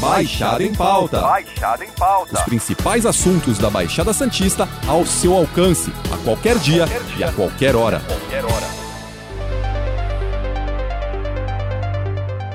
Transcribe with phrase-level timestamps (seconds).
[0.00, 1.20] Baixada em Pauta.
[1.20, 2.38] Baixada em Pauta.
[2.38, 7.16] Os principais assuntos da Baixada Santista ao seu alcance, a qualquer dia, Qualquer dia.
[7.18, 8.00] e a qualquer hora.
[8.00, 8.80] Qualquer hora.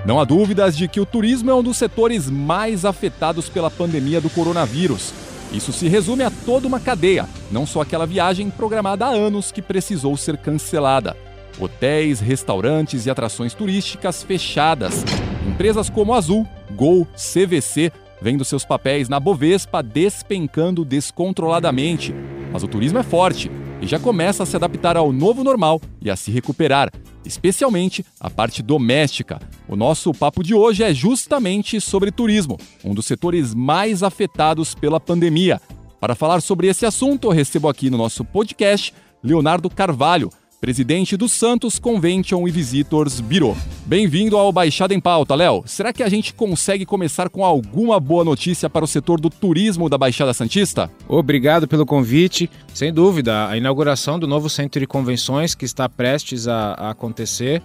[0.05, 4.19] Não há dúvidas de que o turismo é um dos setores mais afetados pela pandemia
[4.21, 5.13] do coronavírus.
[5.51, 9.61] Isso se resume a toda uma cadeia, não só aquela viagem programada há anos que
[9.61, 11.15] precisou ser cancelada.
[11.59, 15.03] Hotéis, restaurantes e atrações turísticas fechadas.
[15.47, 17.91] Empresas como Azul, Gol, CVC
[18.21, 22.13] vendo seus papéis na Bovespa despencando descontroladamente.
[22.51, 23.51] Mas o turismo é forte
[23.81, 26.91] e já começa a se adaptar ao novo normal e a se recuperar,
[27.25, 29.39] especialmente a parte doméstica.
[29.67, 34.99] O nosso papo de hoje é justamente sobre turismo, um dos setores mais afetados pela
[34.99, 35.61] pandemia.
[35.99, 40.29] Para falar sobre esse assunto, eu recebo aqui no nosso podcast Leonardo Carvalho,
[40.69, 43.55] presidente do Santos Convention e Visitors Bureau.
[43.85, 45.61] Bem-vindo ao Baixada em Pauta, Léo.
[45.67, 49.87] Será que a gente consegue começar com alguma boa notícia para o setor do turismo
[49.87, 50.89] da Baixada Santista?
[51.07, 52.49] Obrigado pelo convite.
[52.73, 57.61] Sem dúvida, a inauguração do novo centro de convenções que está prestes a, a acontecer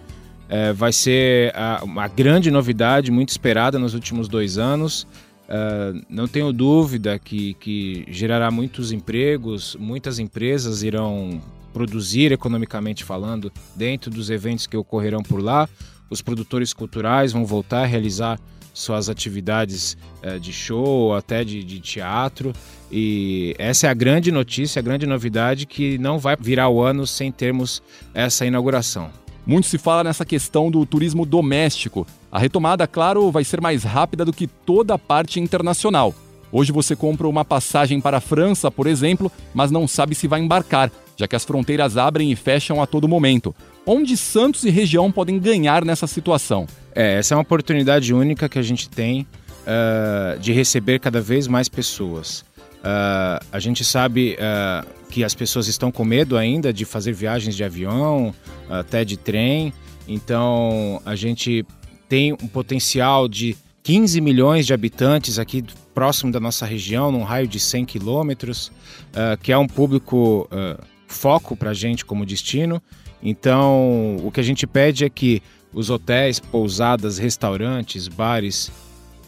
[0.50, 5.06] eh, vai ser a- uma grande novidade, muito esperada nos últimos dois anos.
[5.48, 11.40] Eh, não tenho dúvida que, que gerará muitos empregos, muitas empresas irão
[11.72, 15.68] produzir economicamente falando dentro dos eventos que ocorrerão por lá.
[16.08, 18.38] Os produtores culturais vão voltar a realizar
[18.72, 22.52] suas atividades eh, de show, até de, de teatro.
[22.90, 27.06] E essa é a grande notícia, a grande novidade que não vai virar o ano
[27.06, 27.82] sem termos
[28.14, 29.10] essa inauguração.
[29.46, 32.06] Muito se fala nessa questão do turismo doméstico.
[32.30, 36.14] A retomada, claro, vai ser mais rápida do que toda a parte internacional.
[36.52, 40.40] Hoje você compra uma passagem para a França, por exemplo, mas não sabe se vai
[40.40, 43.54] embarcar, já que as fronteiras abrem e fecham a todo momento.
[43.84, 46.66] Onde Santos e região podem ganhar nessa situação?
[46.94, 49.26] É, essa é uma oportunidade única que a gente tem
[49.66, 52.42] ah, de receber cada vez mais pessoas.
[52.82, 57.54] Ah, a gente sabe ah, que as pessoas estão com medo ainda de fazer viagens
[57.54, 58.34] de avião,
[58.70, 59.74] até de trem.
[60.08, 61.66] Então a gente
[62.08, 65.62] tem um potencial de 15 milhões de habitantes aqui
[65.94, 68.72] próximo da nossa região, num raio de 100 quilômetros,
[69.14, 70.82] ah, que é um público ah,
[71.12, 72.82] foco para a gente como destino.
[73.22, 78.70] Então, o que a gente pede é que os hotéis, pousadas, restaurantes, bares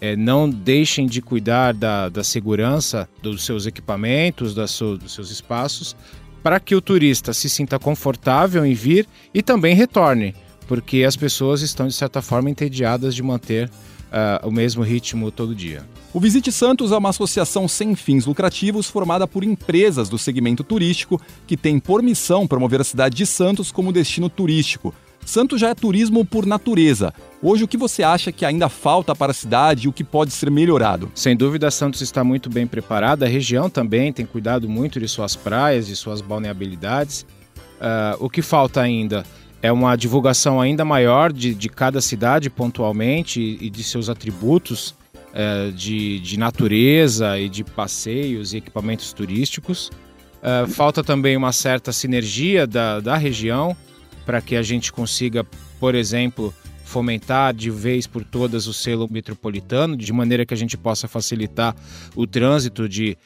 [0.00, 5.94] eh, não deixem de cuidar da, da segurança dos seus equipamentos, seu- dos seus espaços,
[6.43, 10.34] para que o turista se sinta confortável em vir e também retorne,
[10.66, 13.70] porque as pessoas estão, de certa forma, entediadas de manter
[14.12, 15.83] ah, o mesmo ritmo todo dia.
[16.12, 21.21] O Visite Santos é uma associação sem fins lucrativos formada por empresas do segmento turístico
[21.47, 24.95] que tem por missão promover a cidade de Santos como destino turístico.
[25.25, 27.15] Santos já é turismo por natureza.
[27.41, 30.33] Hoje, o que você acha que ainda falta para a cidade e o que pode
[30.33, 31.11] ser melhorado?
[31.15, 33.25] Sem dúvida, Santos está muito bem preparada.
[33.25, 37.25] A região também tem cuidado muito de suas praias, de suas balneabilidades.
[37.81, 39.25] Ah, o que falta ainda
[39.62, 44.95] é uma divulgação ainda maior de, de cada cidade pontualmente e, e de seus atributos
[45.33, 49.91] eh, de, de natureza e de passeios e equipamentos turísticos.
[50.43, 53.77] Ah, falta também uma certa sinergia da, da região
[54.27, 55.47] para que a gente consiga,
[55.79, 56.53] por exemplo,
[56.92, 61.75] fomentar de vez por todas o selo metropolitano, de maneira que a gente possa facilitar
[62.14, 63.16] o trânsito de,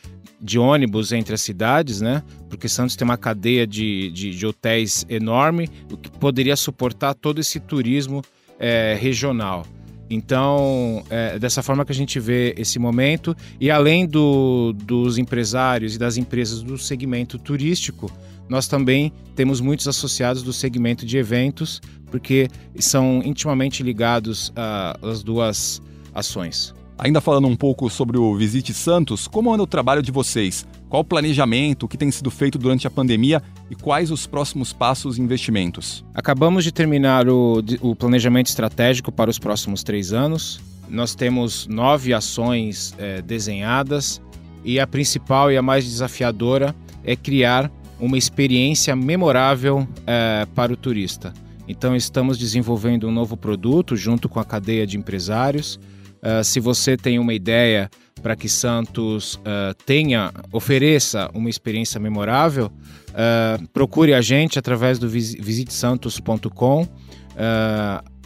[0.40, 2.22] de ônibus entre as cidades, né?
[2.48, 7.40] Porque Santos tem uma cadeia de, de, de hotéis enorme, o que poderia suportar todo
[7.40, 8.22] esse turismo
[8.60, 9.66] eh, regional.
[10.08, 13.36] Então, é dessa forma que a gente vê esse momento.
[13.60, 18.10] E além do, dos empresários e das empresas do segmento turístico,
[18.48, 21.80] nós também temos muitos associados do segmento de eventos,
[22.10, 25.82] porque são intimamente ligados ah, às duas
[26.14, 26.75] ações.
[26.98, 30.66] Ainda falando um pouco sobre o Visite Santos, como anda o trabalho de vocês?
[30.88, 35.18] Qual o planejamento, que tem sido feito durante a pandemia e quais os próximos passos
[35.18, 36.02] e investimentos?
[36.14, 40.58] Acabamos de terminar o, o planejamento estratégico para os próximos três anos.
[40.88, 44.22] Nós temos nove ações eh, desenhadas
[44.64, 46.74] e a principal e a mais desafiadora
[47.04, 47.70] é criar
[48.00, 51.34] uma experiência memorável eh, para o turista.
[51.68, 55.78] Então, estamos desenvolvendo um novo produto junto com a cadeia de empresários.
[56.22, 57.90] Uh, se você tem uma ideia
[58.22, 65.08] para que Santos uh, tenha, ofereça uma experiência memorável, uh, procure a gente através do
[65.08, 66.86] vis visitesantos.com.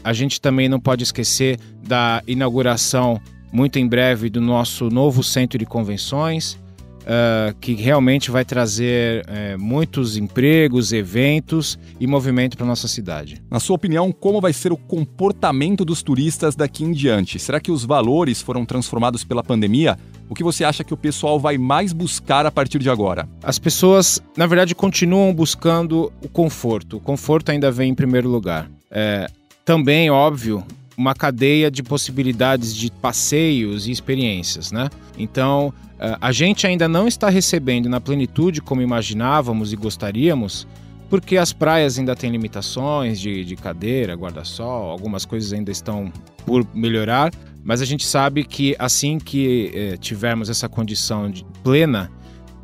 [0.03, 3.21] a gente também não pode esquecer da inauguração
[3.53, 6.59] muito em breve do nosso novo centro de convenções.
[7.01, 13.43] Uh, que realmente vai trazer uh, muitos empregos, eventos e movimento para nossa cidade.
[13.51, 17.39] Na sua opinião, como vai ser o comportamento dos turistas daqui em diante?
[17.39, 19.99] Será que os valores foram transformados pela pandemia?
[20.29, 23.29] O que você acha que o pessoal vai mais buscar a partir de agora?
[23.43, 26.99] As pessoas, na verdade, continuam buscando o conforto.
[26.99, 28.71] O conforto ainda vem em primeiro lugar.
[28.91, 29.29] É,
[29.65, 30.65] também, óbvio,
[31.01, 34.91] uma cadeia de possibilidades de passeios e experiências, né?
[35.17, 40.69] Então, é, a gente ainda não está recebendo na plenitude como imaginávamos e gostaríamos,
[41.09, 46.13] porque as praias ainda têm limitações de, de cadeira, guarda-sol, algumas coisas ainda estão
[46.45, 47.33] por melhorar,
[47.65, 52.11] mas a gente sabe que assim que eh, tivermos essa condição de plena,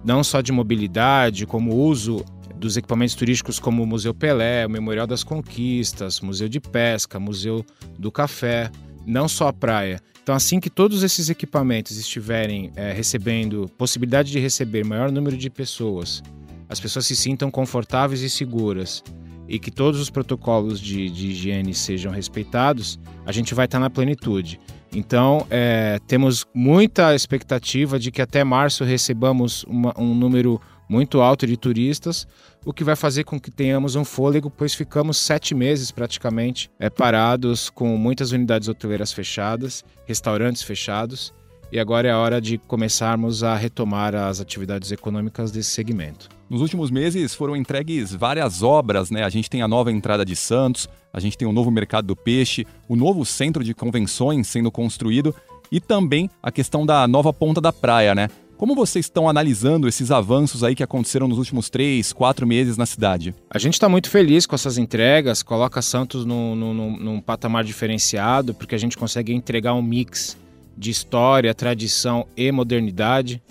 [0.05, 2.23] não só de mobilidade, como uso
[2.59, 7.65] dos equipamentos turísticos como o Museu Pelé, o Memorial das Conquistas, Museu de Pesca, Museu
[7.99, 8.71] do Café,
[9.07, 10.01] não só a praia.
[10.23, 15.49] Então, assim que todos esses equipamentos estiverem eh, recebendo possibilidade de receber maior número de
[15.49, 16.23] pessoas,
[16.69, 19.05] as pessoas se sintam confortáveis e seguras
[19.49, 23.89] e que todos os protocolos de, de higiene sejam respeitados, a gente vai estar na
[23.89, 24.61] plenitude.
[24.93, 31.47] Então, é, temos muita expectativa de que até março recebamos uma, um número muito alto
[31.47, 32.27] de turistas,
[32.65, 36.91] o que vai fazer com que tenhamos um fôlego, pois ficamos sete meses praticamente é,
[36.91, 41.33] parados, com muitas unidades hoteleiras fechadas, restaurantes fechados,
[41.71, 46.29] e agora é a hora de começarmos a retomar as atividades econômicas desse segmento.
[46.49, 49.25] Nos últimos meses foram entregues várias obras, né?
[49.25, 52.15] A gente tem a nova entrada de Santos, a gente tem o novo mercado do
[52.15, 55.35] peixe, o novo centro de convenções sendo construído
[55.71, 58.29] e também a questão da nova ponta da praia, né?
[58.57, 62.87] Como vocês estão analisando esses avanços aí que aconteceram nos últimos três, quatro meses na
[62.87, 63.35] cidade?
[63.51, 68.55] A gente está muito feliz com essas entregas, coloca Santos num, num, num patamar diferenciado,
[68.55, 70.39] porque a gente consegue entregar um mix
[70.75, 73.43] de história, tradição e modernidade.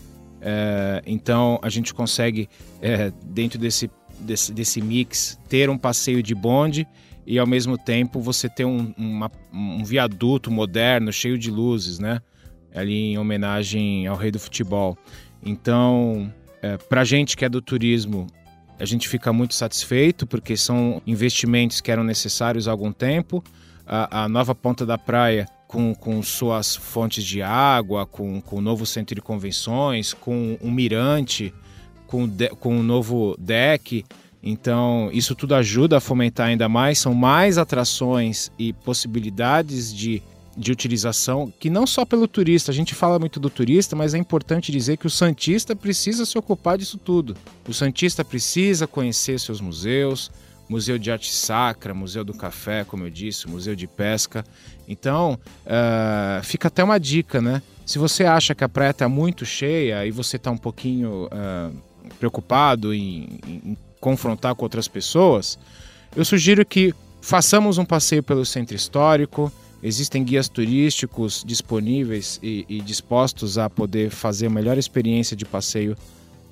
[0.41, 2.49] É, então a gente consegue,
[2.81, 6.87] é, dentro desse, desse, desse, mix, ter um passeio de bonde
[7.27, 12.21] e ao mesmo tempo você ter um, uma, um viaduto moderno, cheio de luzes, né?
[12.75, 14.98] Ali em homenagem ao rei do futebol.
[15.44, 16.31] Então,
[16.62, 18.27] é, para a gente que é do turismo,
[18.80, 23.44] a gente fica muito satisfeito porque são investimentos que eram necessários há algum tempo.
[23.88, 28.62] A, a nova ponta da praia com, com suas fontes de água, com, com o
[28.62, 31.54] novo centro de convenções, com um mirante,
[32.07, 34.04] com, de, com um novo deck.
[34.42, 37.00] Então, isso tudo ajuda a fomentar ainda mais.
[37.00, 40.22] São mais atrações e possibilidades de,
[40.57, 44.17] de utilização, que não só pelo turista, a gente fala muito do turista, mas é
[44.17, 47.35] importante dizer que o Santista precisa se ocupar disso tudo.
[47.67, 50.31] O Santista precisa conhecer seus museus,
[50.67, 54.43] Museu de Arte Sacra, Museu do Café, como eu disse, Museu de Pesca.
[54.87, 57.61] Então, uh, fica até uma dica, né?
[57.85, 61.75] Se você acha que a praia está muito cheia e você está um pouquinho uh,
[62.17, 65.59] preocupado em, em, confrontar com outras pessoas,
[66.15, 69.51] eu sugiro que façamos um passeio pelo centro histórico.
[69.83, 75.95] Existem guias turísticos disponíveis e, e dispostos a poder fazer a melhor experiência de passeio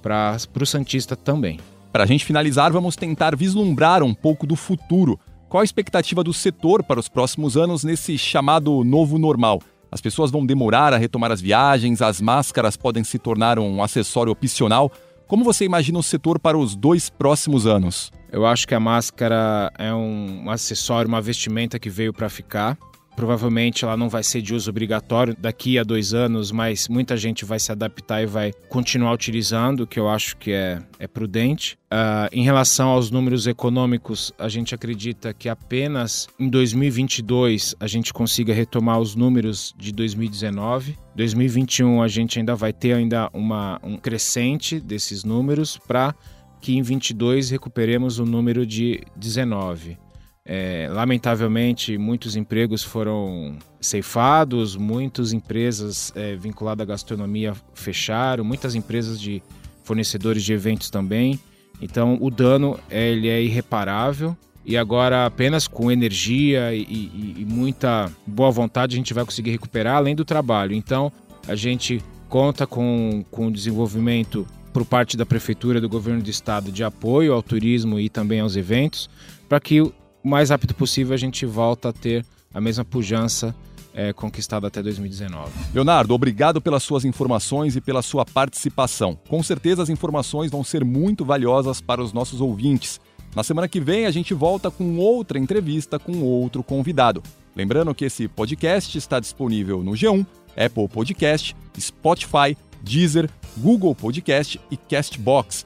[0.01, 1.59] para o Santista também.
[1.91, 5.19] Para a gente finalizar, vamos tentar vislumbrar um pouco do futuro.
[5.47, 9.61] Qual a expectativa do setor para os próximos anos nesse chamado novo normal?
[9.91, 14.31] As pessoas vão demorar a retomar as viagens, as máscaras podem se tornar um acessório
[14.31, 14.91] opcional.
[15.27, 18.11] Como você imagina o setor para os dois próximos anos?
[18.31, 22.75] Eu acho que a máscara é um acessório, uma vestimenta que veio para ficar.
[23.15, 27.45] Provavelmente ela não vai ser de uso obrigatório daqui a dois anos, mas muita gente
[27.45, 31.77] vai se adaptar e vai continuar utilizando, que eu acho que é, é prudente.
[31.93, 38.11] Uh, em relação aos números econômicos, a gente acredita que apenas em 2022 a gente
[38.11, 40.97] consiga retomar os números de 2019.
[41.15, 46.15] 2021 a gente ainda vai ter ainda uma, um crescente desses números para
[46.63, 49.97] que em 22 recuperemos o número de 19.
[50.45, 59.19] É, lamentavelmente, muitos empregos foram ceifados, muitas empresas é, vinculadas à gastronomia fecharam, muitas empresas
[59.19, 59.41] de
[59.83, 61.39] fornecedores de eventos também.
[61.81, 64.35] Então, o dano ele é irreparável
[64.65, 69.51] e agora apenas com energia e, e, e muita boa vontade a gente vai conseguir
[69.51, 70.73] recuperar, além do trabalho.
[70.73, 71.11] Então,
[71.47, 76.71] a gente conta com, com o desenvolvimento por parte da prefeitura do governo do estado
[76.71, 79.09] de apoio ao turismo e também aos eventos,
[79.47, 79.93] para que
[80.23, 83.53] o mais rápido possível a gente volta a ter a mesma pujança
[83.93, 85.51] é, conquistada até 2019.
[85.73, 89.17] Leonardo, obrigado pelas suas informações e pela sua participação.
[89.27, 92.99] Com certeza as informações vão ser muito valiosas para os nossos ouvintes.
[93.35, 97.21] Na semana que vem a gente volta com outra entrevista com outro convidado.
[97.55, 100.25] Lembrando que esse podcast está disponível no G1,
[100.57, 105.65] Apple Podcast, Spotify, Deezer, Google Podcast e Castbox.